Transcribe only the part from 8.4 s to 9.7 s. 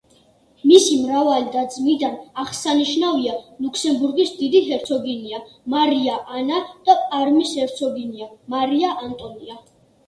მარია ანტონია.